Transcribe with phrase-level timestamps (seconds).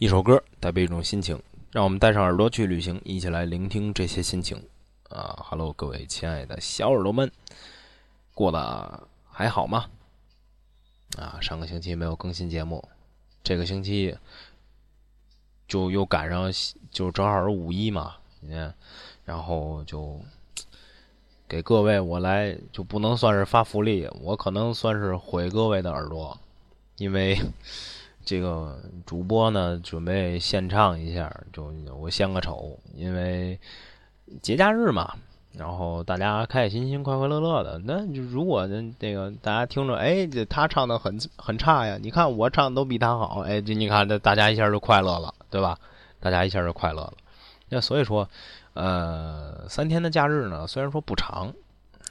[0.00, 1.38] 一首歌代表一种心情，
[1.70, 4.56] 让我们带上耳朵去旅行，一起来聆听这些心情。
[5.10, 7.30] 啊哈喽，各位亲爱的小耳朵们，
[8.32, 9.90] 过得还好吗？
[11.18, 12.82] 啊，上个星期没有更新节目，
[13.44, 14.16] 这个星期
[15.68, 16.50] 就又赶上，
[16.90, 18.74] 就正好是五一嘛，你看，
[19.26, 20.18] 然后就
[21.46, 26.40] 给各位我来，就不能算是发福利，我可能算是毁各位的耳朵，
[26.96, 27.36] 因为。
[28.24, 33.58] 这个主播呢，准备献唱一下，就我献个丑，因为
[34.42, 35.16] 节假日嘛，
[35.52, 37.78] 然后大家开开心心、快快乐乐的。
[37.84, 45.78] 那如果那个大家听着，哎，这他唱的很很差呀，你看我唱的都比他好，哎，这你看这大家一下就快乐了，对吧？
[46.20, 47.14] 大家一下就快乐了。
[47.70, 48.28] 那所以说，
[48.74, 51.52] 呃，三天的假日呢，虽然说不长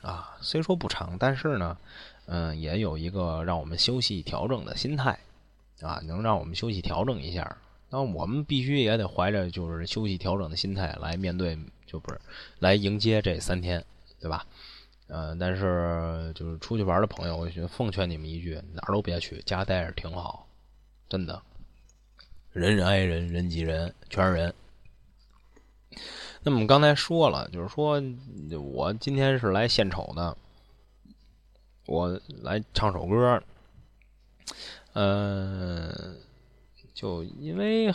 [0.01, 1.77] 啊，虽说不长，但是呢，
[2.25, 5.17] 嗯，也有一个让我们休息调整的心态。
[5.81, 7.57] 啊，能让我们休息调整一下，
[7.89, 12.19] 那我们必须也得怀着就是休息调整的心态来面对，就不是
[12.59, 13.83] 来迎接这三天，
[14.19, 14.45] 对吧？
[15.07, 20.47] 呃，但是就是出去玩的朋友，我觉奉劝你们一句，哪儿都别去，家待着挺好，
[21.07, 21.41] 真的，
[22.51, 24.53] 人人爱人，人挤人，全是人。
[26.43, 28.01] 那么刚才说了，就是说
[28.59, 30.37] 我今天是来献丑的，
[31.87, 33.41] 我来唱首歌。
[35.01, 36.17] 嗯，
[36.93, 37.89] 就因为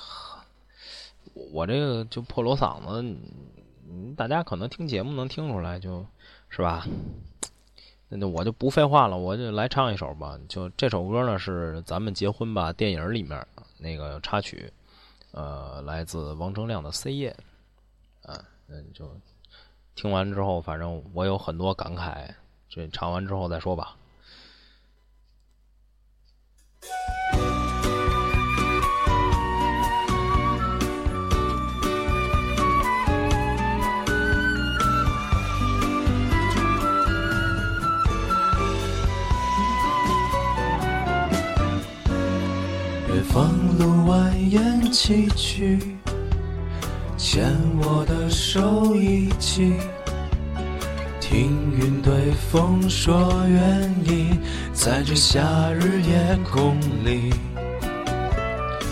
[1.35, 3.17] 我这个就破锣嗓子，
[4.17, 6.07] 大家可能听节目能听出来，就
[6.49, 6.87] 是吧？
[8.09, 10.41] 那我就不废话了，我就来唱一首吧。
[10.49, 14.73] 就这首歌呢，是咱们结婚吧电影里面那个插曲，
[15.33, 17.37] 呃，来自王铮亮的《C 夜》
[18.33, 19.15] 啊，嗯，就
[19.95, 22.31] 听完之后，反正我有很多感慨，
[22.71, 23.95] 这唱完之后再说吧。
[43.08, 43.48] 远方
[43.79, 45.81] 路蜿蜒崎岖，
[47.17, 49.75] 牵我的手一起。
[51.34, 54.39] 听云对风说愿意，
[54.72, 57.34] 在这夏日夜空里，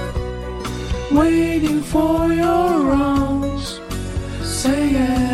[1.12, 3.80] waiting for your arms,
[4.44, 5.27] say yes。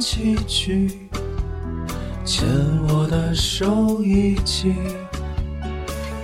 [0.00, 0.90] 崎岖，
[2.24, 2.48] 牵
[2.88, 4.74] 我的手一起，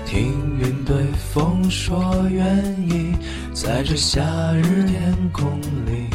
[0.06, 2.46] 听云对风说愿
[2.88, 3.14] 意，
[3.52, 4.22] 在这夏
[4.54, 6.08] 日天空里，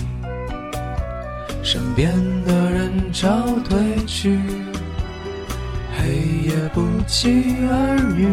[1.61, 2.11] 身边
[2.45, 3.29] 的人潮
[3.69, 4.39] 褪去，
[5.95, 8.27] 黑夜不期而遇，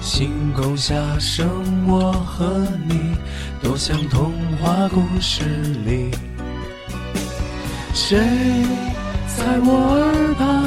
[0.00, 1.46] 星空下剩
[1.86, 3.14] 我和你，
[3.62, 4.32] 多像童
[4.62, 5.44] 话故事
[5.84, 6.10] 里。
[8.08, 8.16] 谁
[9.36, 9.68] 在我
[9.98, 10.62] 耳畔，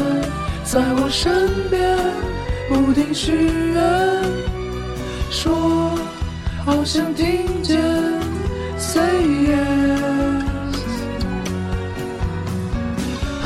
[0.66, 1.98] 在我身边，
[2.68, 3.82] 不停许愿，
[5.32, 5.98] 说
[6.66, 7.80] 好想听见
[8.78, 9.56] 岁月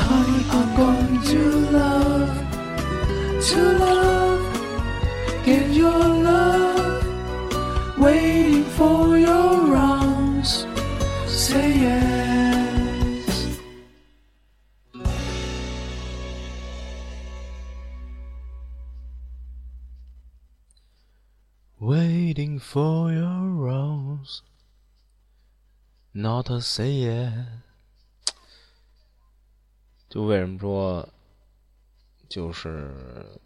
[0.02, 1.38] honey i'm going to
[1.70, 2.34] love,
[3.42, 4.42] to love,
[5.44, 7.04] give your love,
[7.96, 9.43] waiting for your
[26.14, 27.46] not say yes。
[30.08, 31.08] 就为什么说，
[32.28, 33.38] 就是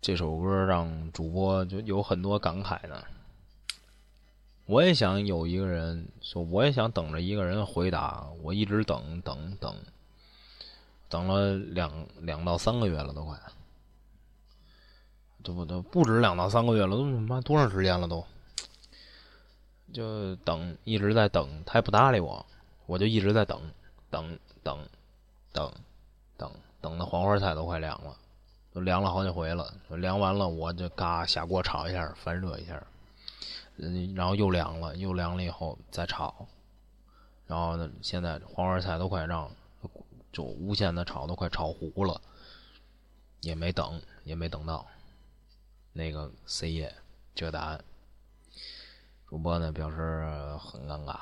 [0.00, 3.02] 这首歌让主播就有很多感慨呢？
[4.66, 8.28] 我也想有一个人说，我也想等着一个人回答。
[8.42, 9.76] 我一直等等等，
[11.08, 13.36] 等了两两到三个月了，都快，
[15.42, 18.24] 这不都不止两到三个月了，都他妈多长时间了都？
[19.92, 22.44] 就等，一直在等，他也不搭理我，
[22.86, 23.60] 我就一直在等，
[24.10, 24.78] 等等
[25.52, 25.72] 等
[26.36, 28.16] 等，等的黄花菜都快凉了，
[28.72, 29.72] 都凉了好几回了。
[29.90, 32.84] 凉完了，我就嘎下锅炒一下，翻热一下。
[33.76, 36.46] 嗯，然后又凉了，又凉了以后再炒，
[37.46, 39.50] 然后呢，现在黄花菜都快让
[40.32, 42.20] 就无限的炒，都快炒糊了，
[43.42, 44.86] 也没等，也没等到
[45.92, 46.94] 那个 C 爷
[47.34, 47.84] 这个答案。
[49.28, 49.96] 主播呢表示
[50.58, 51.16] 很尴尬，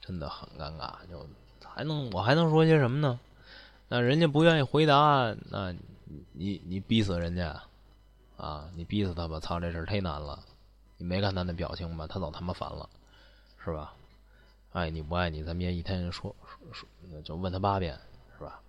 [0.00, 1.26] 真的很尴尬，就
[1.68, 3.20] 还能我还能说些什么呢？
[3.88, 5.74] 那人家不愿意回答，那
[6.32, 7.62] 你你逼死人家
[8.38, 8.70] 啊？
[8.74, 9.38] 你逼死他吧！
[9.38, 10.42] 操，这事忒难了。
[10.96, 12.06] 你没看他那表情吗？
[12.06, 12.88] 他早他妈烦了，
[13.62, 13.94] 是吧？
[14.72, 18.00] 爱你不爱你，咱别一天说说说，就问他八遍，
[18.38, 18.60] 是吧？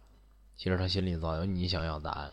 [0.57, 2.31] 其实他心里早有你想要答案。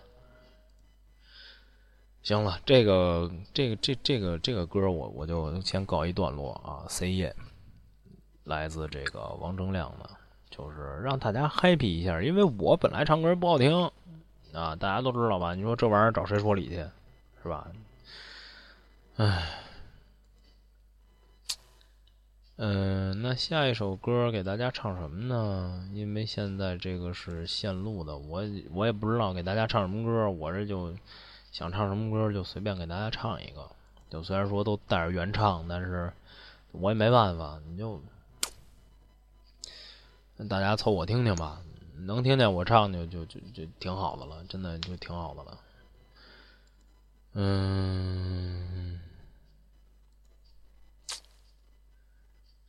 [2.22, 6.86] 行了，这个这个这这个这个歌我我就先告一段落啊。
[6.88, 7.34] Say it，
[8.44, 10.08] 来自这个王铮亮的，
[10.48, 13.90] 就是让大家 happy 一下，因为我本来唱歌不好听
[14.52, 15.54] 啊，大家都知道吧？
[15.54, 16.76] 你说这玩意儿找谁说理去，
[17.42, 17.66] 是吧？
[19.16, 19.58] 唉。
[22.56, 25.88] 嗯，那下一首歌给大家唱什么呢？
[25.92, 30.94] 因为现在这个是现录的，我我也不知道给大家唱什么歌，我这就
[31.52, 33.70] 想唱什么歌就随便给大家唱一个。
[34.10, 36.12] 就虽然说都带着原唱，但是
[36.72, 38.02] 我也没办法，你就
[40.48, 41.62] 大家凑合听听吧，
[41.98, 45.58] 能听见我唱就就就就挺好的了，真的就挺好的了。
[47.34, 49.00] 嗯。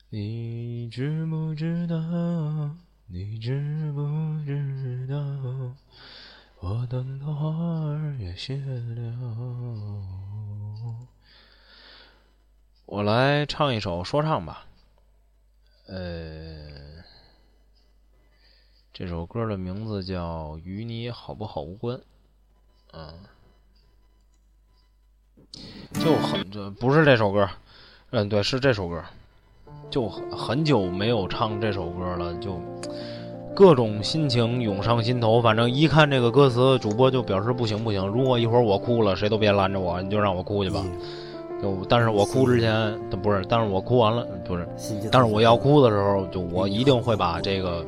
[0.09, 1.95] 你知不知道？
[3.07, 4.01] 你知不
[4.45, 5.15] 知道？
[6.65, 9.13] 我等的花儿也谢了。
[12.85, 14.65] 我来唱一首说唱吧。
[15.87, 17.03] 呃，
[18.93, 21.97] 这首歌的名字叫《与你好不好无关》。
[22.93, 23.13] 嗯，
[25.95, 27.49] 就很这不是这首歌。
[28.11, 29.03] 嗯，对，是这首歌。
[29.91, 32.57] 就很久没有唱这首歌了，就
[33.55, 35.41] 各种心情涌上心头。
[35.41, 38.05] 反正一看这个歌词，主播就表示不行不行。
[38.07, 40.83] 如果一会儿我哭了，谁都别拦着我，你就让我哭去吧。
[41.61, 44.67] 就但是我哭之前，不是，但是我哭完了，不是，
[45.11, 47.85] 但是我要哭的时候，就我一定会把这个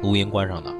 [0.00, 0.70] 录音关上的。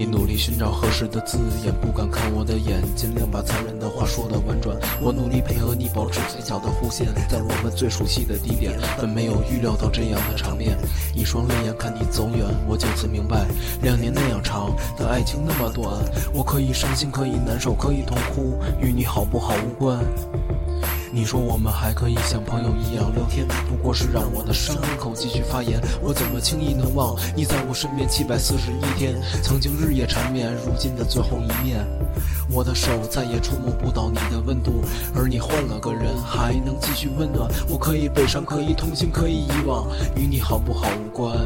[0.00, 4.74] 你努力寻找合适的字眼，不敢看我的眼，尽量把残忍的话说得婉转。
[4.98, 10.74] 我努力配合你，保持嘴角的弧线，在我们最熟悉的地点，本没有预料到这样的场面。
[11.14, 13.46] 一双泪眼看你走远，我就此明白，
[13.82, 15.86] 两年那样长，但爱情那么短。
[16.32, 20.02] 我可以伤心，可以难受，可以痛哭，与你好不好无关。
[21.12, 25.80] 你说我们还可以像朋友一样聊天，不过是让我的伤口继续发炎。
[26.00, 31.86] 我怎么轻易能忘你在我身边七百四十一天，曾经日夜缠绵，如今的最后一面。
[32.52, 34.82] 我的手再也触摸不到你的温度，
[35.14, 37.48] 而你换了个人，还能继续温暖。
[37.68, 41.36] 我可以悲伤，可以痛心，可以遗忘，与你好不好无关。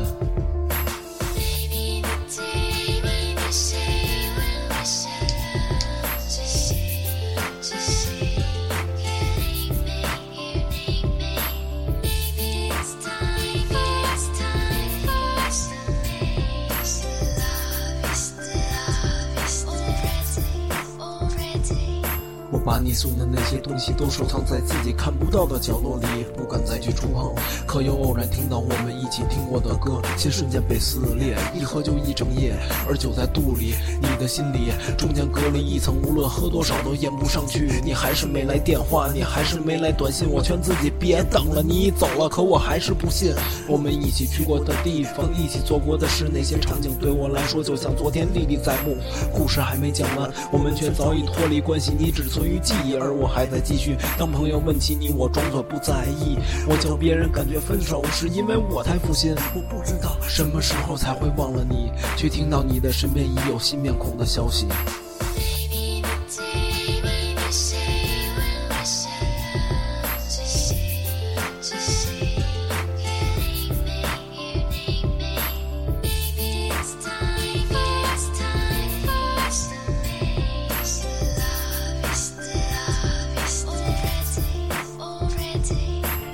[23.74, 27.34] 东西都收藏在自己看不到的角落里，不敢再去触碰。
[27.66, 32.54] 可又偶然听到我们一起听过的歌，心瞬间被撕裂，一喝就一整夜。
[32.86, 37.80] 而酒在肚里，你的心里中间隔了一层，无论喝多少都咽不上去。
[37.84, 43.34] 你还是没来电话，你还是没来短信，我劝自己别等了，你走了，可我还是不信。
[43.66, 48.96] 我们一起去过的地方，一起做过的事，那些场景对我来说就像昨天历历在目。
[49.34, 52.60] 故事还没讲完，我们却早已脱离关系，你只存于。
[52.62, 53.96] 记忆，而我还在继续。
[54.18, 56.36] 当朋友问起你，我装作不在意。
[56.68, 59.34] 我叫别人感觉分手，是因为我太负心。
[59.54, 64.66] 我不知道什么时候才会忘了你，却听到你的身边已有新面孔的消息。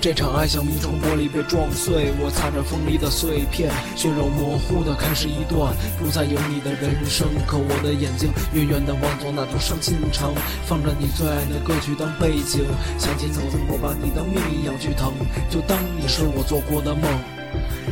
[0.01, 7.29] 这场爱像一床玻璃被撞碎，我擦着锋利的碎片，血肉模糊的开始一段不再有你的人生。
[7.47, 12.65] 可我的眼睛远远的望作那座伤心城，放着你最爱的歌曲当背景，
[12.99, 15.13] 想起曾经我把你当命一样去疼，
[15.51, 17.05] 就当你是我做过的梦。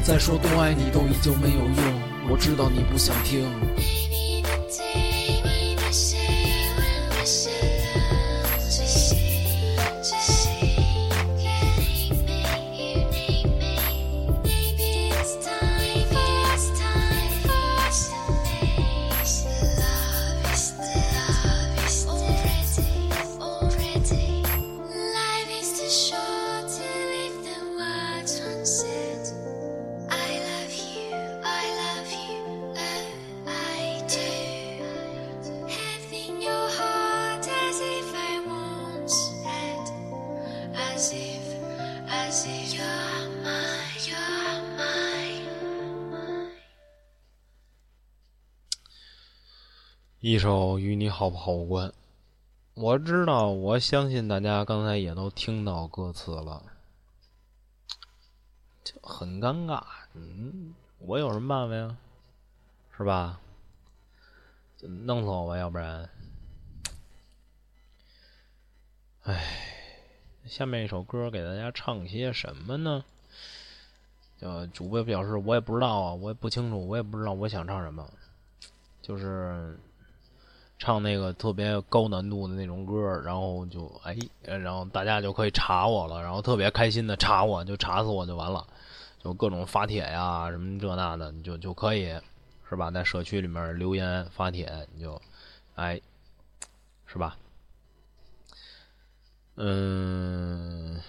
[0.02, 3.44] 再说多爱你都已经没有用，我知道你不想听。
[50.20, 51.92] 一首与你好不好无关。
[52.74, 56.60] 我知道，我相信大家刚才也都听到歌词了，
[58.82, 59.80] 就很尴尬。
[60.14, 61.96] 嗯，我有什么办法呀？
[62.96, 63.38] 是吧？
[64.80, 66.10] 弄死我吧，要不然。
[69.22, 69.60] 哎，
[70.46, 73.04] 下面一首歌给大家唱些什么呢？
[74.40, 78.12] 就主播表示，我也不知道啊，我也不清楚，我也不知道我想唱什么，
[79.00, 79.78] 就是。
[80.78, 88.64] 唱那个特别高难度的那种歌，然后就哎，然后大家就可以查我了，然后特别开心的查我，就查死我就完了，
[89.18, 92.06] 就各种发帖呀，什么这那的，你就就可以，
[92.68, 92.92] 是吧？
[92.92, 95.20] 在社区里面留言发帖，你就，
[95.74, 96.00] 哎，
[97.06, 97.36] 是吧？
[99.56, 101.00] 嗯，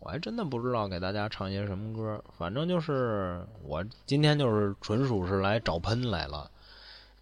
[0.00, 6.50] 我还真的不知道给大家唱些什么歌，反正就是我今天就是纯属是来找喷来了。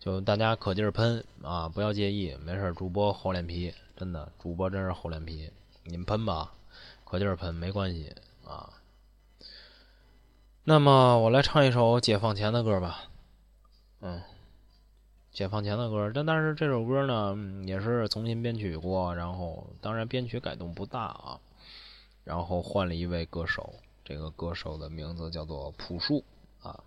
[0.00, 5.50] 就大家可劲儿喷啊，不要介意，没事主播厚脸皮，真的，主播真是厚脸皮，
[5.82, 6.52] 你们喷吧，
[7.04, 8.14] 可劲儿喷，没关系
[8.46, 8.72] 啊。
[10.62, 13.10] 那么我来唱一首解放前的歌吧，
[14.00, 14.22] 嗯，
[15.32, 17.36] 解放前的歌，但但是这首歌呢
[17.66, 21.40] 也是重新编曲过，然后当然编曲改动不大啊，
[22.22, 23.74] 然后换了一位歌手，
[24.04, 26.22] 这个歌手的名字叫做朴树
[26.62, 26.84] 啊，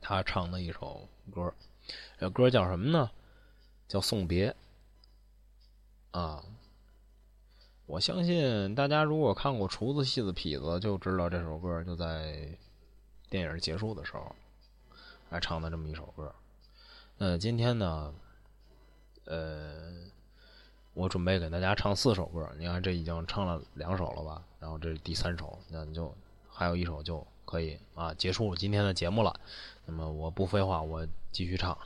[0.00, 1.54] 他唱的一首歌。
[2.18, 3.10] 这歌叫什么呢？
[3.88, 4.54] 叫《送别》
[6.18, 6.42] 啊！
[7.86, 12.48] 我相信大家如果看过《厨子戏子痞子》，就知道这首歌就在
[13.30, 14.34] 电影结束的时候
[15.30, 16.34] 来唱的这么一首歌。
[17.16, 18.12] 那今天呢，
[19.26, 19.92] 呃，
[20.94, 22.50] 我准备给大家唱四首歌。
[22.58, 24.42] 你看，这已经唱了两首了吧？
[24.58, 26.12] 然后这是第三首，那你就
[26.48, 29.40] 还有一首就可以啊，结束今天的节目了。
[29.86, 31.78] 那么我不废话，我继续唱。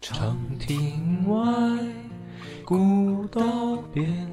[0.00, 1.44] 长亭外，
[2.64, 4.31] 古道边，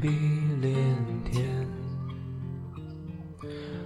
[0.00, 0.08] 碧
[0.60, 0.72] 连
[1.24, 1.44] 天。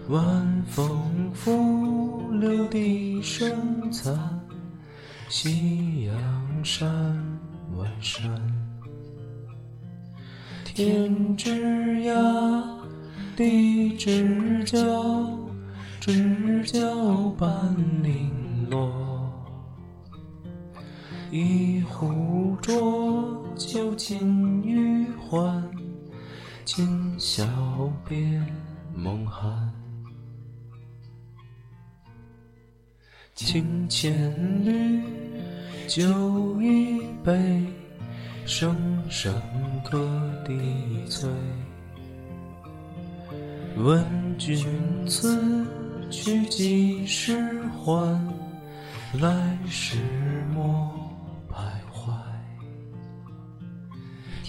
[0.08, 4.14] 晚风拂柳笛声残，
[5.30, 6.14] 夕阳
[6.62, 6.86] 山
[7.78, 8.30] 外山。
[10.64, 11.50] 天之
[12.02, 12.62] 涯，
[13.34, 14.78] 地之角，
[15.98, 18.92] 知交半零落。
[21.30, 25.61] 一壶浊酒尽余欢，
[26.64, 27.44] 今宵
[28.08, 28.40] 别
[28.94, 29.72] 梦寒。
[33.34, 34.14] 清浅
[34.64, 35.02] 缕，
[35.88, 37.66] 酒一杯，
[38.46, 38.76] 声
[39.10, 39.34] 声
[39.90, 40.08] 歌
[40.46, 41.28] 低催。
[43.76, 44.04] 问
[44.38, 44.64] 君
[45.08, 45.66] 此
[46.10, 48.20] 去几时还？
[49.20, 49.98] 来时
[50.54, 51.01] 莫。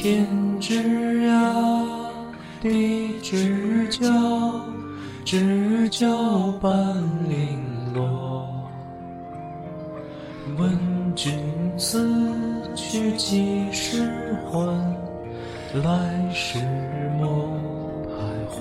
[0.00, 0.24] 天
[0.60, 0.74] 之
[1.26, 2.08] 涯，
[2.62, 4.06] 地之角，
[5.24, 6.70] 知交半
[7.28, 7.58] 零
[7.92, 8.46] 落。
[10.56, 10.70] 问
[11.16, 11.34] 君
[11.76, 12.08] 此
[12.76, 14.08] 去几时
[14.46, 14.68] 还？
[15.82, 16.60] 来时
[17.18, 17.58] 莫
[18.06, 18.22] 徘
[18.54, 18.56] 徊。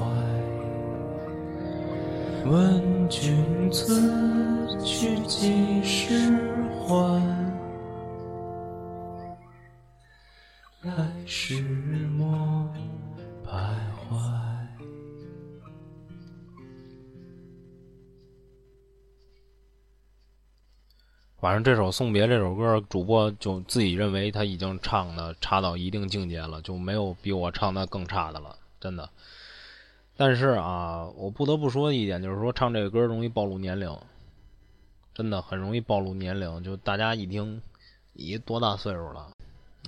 [2.50, 4.02] 问君此
[4.84, 6.36] 去几时
[6.88, 7.37] 还？
[21.48, 29.10] 反正这首《送别》这首歌，主播就自己认为他已经唱的差到一定境界了，就没有比我唱的更差的了，真的。
[30.18, 33.98] 但是啊，我不得不说一点，就是说唱这个歌容易暴露年龄，
[35.14, 36.62] 真的很容易暴露年龄。
[36.62, 37.62] 就大家一听，
[38.12, 39.32] 你多大岁数了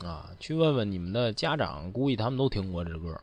[0.02, 0.30] 啊？
[0.40, 3.20] 去问问你们的家长，估计他们都听过这歌。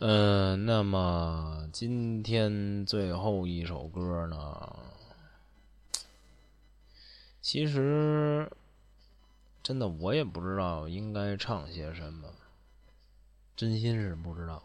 [0.00, 4.68] 嗯，那么今天最后一首歌呢？
[7.44, 8.50] 其实，
[9.62, 12.32] 真的我也不知道应该唱些什么，
[13.54, 14.62] 真心是不知道。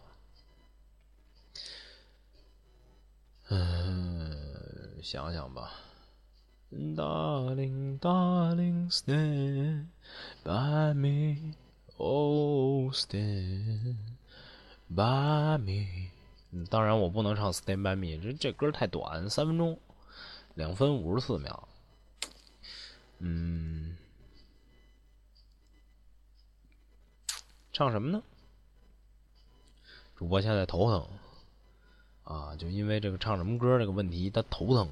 [3.50, 5.74] 嗯，想想吧。
[6.72, 9.88] Darling, darling, stand
[10.46, 11.56] by me,
[11.98, 13.98] oh, stand
[14.88, 16.12] by me。
[16.70, 19.78] 当然，我不能唱《Stand by Me》，这这歌太短，三分钟，
[20.54, 21.68] 两分五十四秒。
[23.20, 23.98] 嗯，
[27.72, 28.24] 唱什么呢？
[30.16, 31.08] 主播现在头疼
[32.24, 34.90] 啊，就因为这个唱什么歌这个问题，他头疼。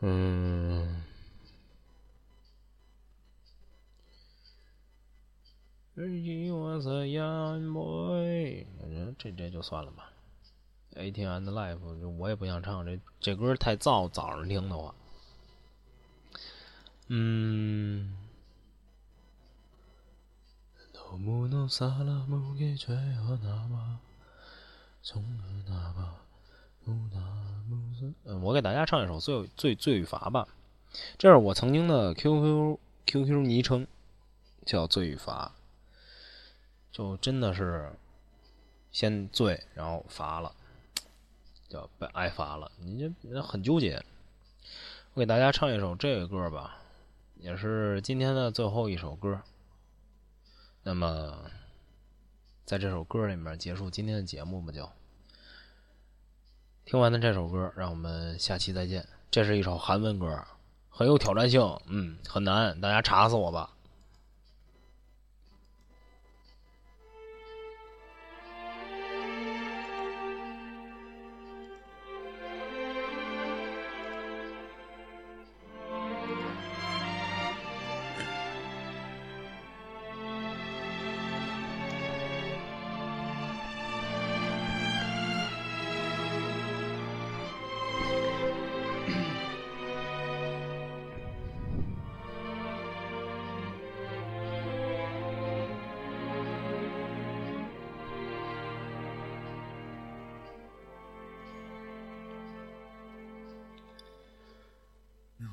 [0.00, 1.02] 嗯，
[9.18, 10.12] 这这就算了吧。
[10.94, 14.94] AT and Life，我也不想唱这这歌太燥，早上听的话。
[17.08, 18.14] 嗯。
[28.42, 30.46] 我给大家唱一首《罪罪罪与罚》吧，
[31.16, 33.86] 这是我曾经的 QQ QQ 昵称，
[34.64, 35.52] 叫“罪与罚”，
[36.92, 37.92] 就真的是
[38.92, 40.54] 先罪，然后罚了，
[41.68, 44.02] 叫被挨罚了，你这很纠结。
[45.14, 46.76] 我给大家唱一首这个歌吧。
[47.38, 49.40] 也是今天的最后一首歌。
[50.82, 51.50] 那么，
[52.64, 54.90] 在这首歌里面结束今天的节目吧，就
[56.84, 59.06] 听完了这首歌，让我们下期再见。
[59.30, 60.44] 这是一首韩文歌，
[60.88, 63.74] 很有挑战性，嗯，很难，大家查死我吧。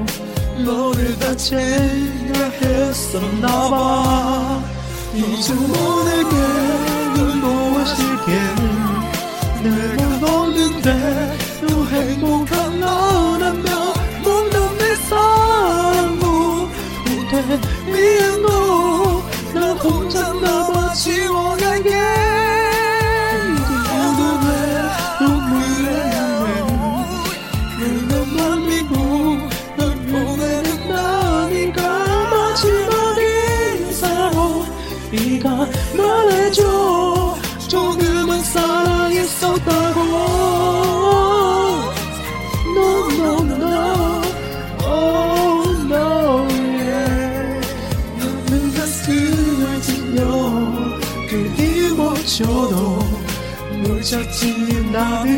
[0.64, 4.60] 너를 다채야 했었나봐.
[5.14, 6.34] 이제 너에게
[7.14, 8.30] 널 놓아줄게
[9.62, 10.88] 내가 없는데
[11.60, 13.62] 또 행복한 너라면
[14.24, 16.26] 먹는 내 사랑도
[17.06, 17.32] 못해
[17.86, 19.22] 미안도
[19.54, 22.23] 난 혼자 남아 지워갈게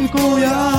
[0.08, 0.75] 姑娘。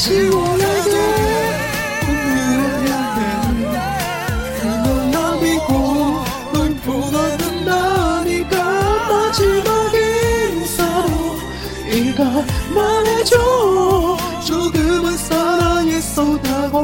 [0.00, 0.90] 지워야게
[5.12, 8.56] 널 믿고 널 보고는 나니까
[9.10, 11.10] 마지막 인사로
[11.84, 12.24] 네가
[12.74, 16.80] 말해줘 조금은 사랑했었다고